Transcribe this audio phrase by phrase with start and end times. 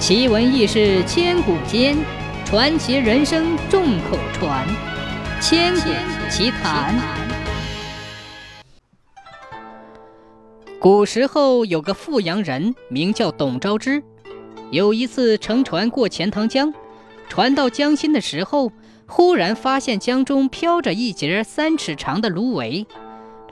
[0.00, 1.94] 奇闻异事千古间，
[2.46, 4.66] 传奇人生众口传。
[5.42, 5.90] 千古
[6.30, 6.98] 奇谈。
[10.80, 14.02] 古时候有个富阳人，名叫董昭之。
[14.70, 16.72] 有一次乘船过钱塘江，
[17.28, 18.72] 船到江心的时候，
[19.06, 22.86] 忽然发现江中飘着一截三尺长的芦苇，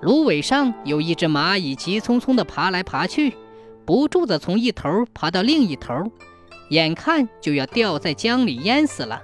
[0.00, 3.34] 芦苇上有一只蚂蚁急匆匆地爬来爬去，
[3.84, 6.10] 不住地从一头爬到另一头。
[6.70, 9.22] 眼看就要掉在江里淹死了。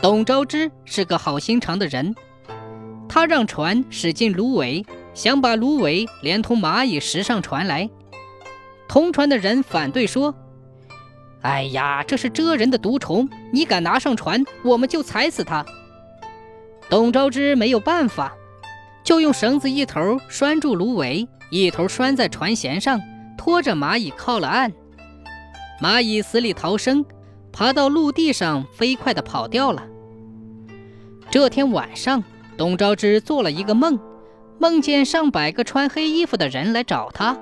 [0.00, 2.14] 董昭之是个好心肠的人，
[3.08, 7.88] 他让船驶进芦苇，想把芦苇连同蚂蚁拾上船来。
[8.88, 10.34] 同船的人反对说
[11.42, 15.64] ：“哎呀，这是蜇人的毒虫，你敢拿上船，我们就踩死它。”
[16.88, 18.32] 董昭之没有办法，
[19.02, 23.00] 就用绳子一头拴住芦苇，一头拴在船舷上，
[23.36, 24.72] 拖着蚂蚁靠了岸。
[25.80, 27.04] 蚂蚁死里逃生，
[27.52, 29.86] 爬到陆地上，飞快地跑掉了。
[31.30, 32.24] 这天晚上，
[32.56, 33.98] 董昭之做了一个梦，
[34.58, 37.36] 梦见上百个穿黑衣服的人来找他，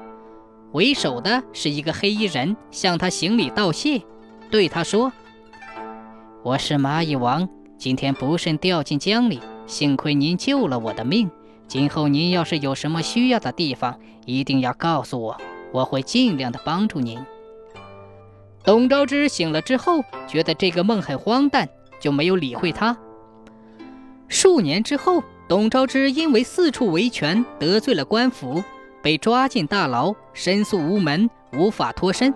[0.73, 4.03] 为首的是一个黑衣人，向他行礼道谢，
[4.51, 5.13] 对他说
[6.43, 7.49] ：“我是蚂蚁王，
[7.79, 11.31] 今天不慎掉进江里，幸亏您救了我的命。
[11.69, 15.41] 今后您要是有什么需要的地方，一定要告诉我，
[15.73, 17.19] 我会尽量的帮助您。”
[18.65, 21.69] 董昭之醒了之后，觉得这个梦很荒诞，
[22.01, 22.97] 就没有理会他。
[24.27, 28.65] 数年之后，董昭之因为四处维权得罪了官府，
[29.03, 32.33] 被抓进大牢，申诉无门，无法脱身。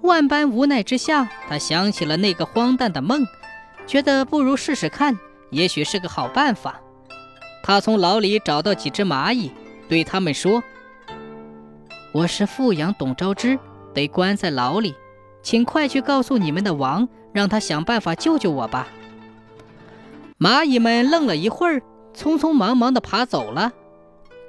[0.00, 3.22] 万般无奈之下，他想起了那个荒诞的梦，
[3.86, 5.18] 觉得不如试试看，
[5.50, 6.80] 也许是个好办法。
[7.62, 9.52] 他从牢里找到几只蚂蚁，
[9.86, 10.62] 对他们说
[12.10, 13.58] ：“我是富阳董昭之，
[13.92, 14.94] 得关在牢里。”
[15.42, 18.88] 请快去告诉你们的王，让他想办法救救我吧。
[20.38, 21.82] 蚂蚁们愣了一会儿，
[22.14, 23.72] 匆匆忙忙地爬走了。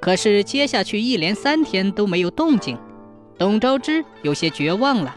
[0.00, 2.78] 可是接下去一连三天都没有动静，
[3.38, 5.16] 董昭之有些绝望了，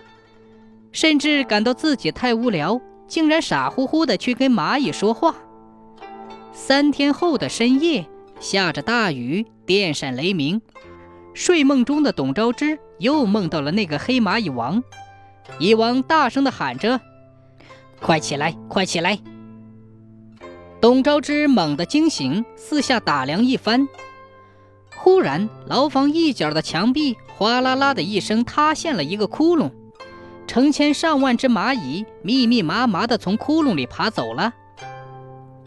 [0.91, 5.35] 甚至感到自己太无聊，竟然傻乎乎地去跟蚂蚁说话。
[6.53, 8.07] 三天后的深夜，
[8.39, 10.61] 下着大雨，电闪雷鸣，
[11.33, 14.81] 睡梦中的董昭之又梦到了那个黑蚂蚁王。
[15.59, 16.99] 蚁王大声地喊着
[18.01, 19.19] ：“快起来，快起来！”
[20.79, 23.87] 董昭之猛地惊醒，四下打量一番，
[24.95, 29.71] 忽然牢房一角的墙壁哗啦啦的一声塌陷了一个窟窿，
[30.45, 34.53] 成千上万只蚂蚁密密麻麻地从窟窿里爬走了。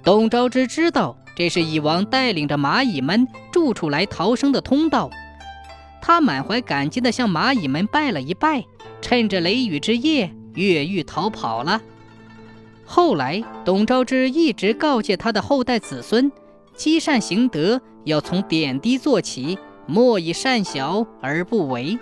[0.03, 5.11] 董昭之知道这是蚁王带领着蚂蚁们筑出来逃生的通道，
[6.11, 8.65] 他满怀感激地向蚂蚁们拜了一拜。
[9.01, 11.81] 趁着雷雨之夜越狱逃跑了。
[12.85, 16.33] 后来，董昭之一直告诫他的后代子孙，
[16.75, 19.57] 积善行德要从点滴做起，
[19.87, 21.97] 莫以善小而不为。